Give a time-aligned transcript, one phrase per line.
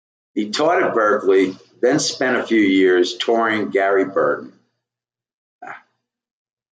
[0.33, 4.59] He taught at Berklee, then spent a few years touring with Gary Burton.